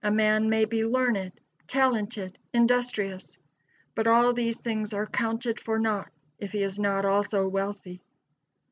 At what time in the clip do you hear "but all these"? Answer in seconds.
3.93-4.59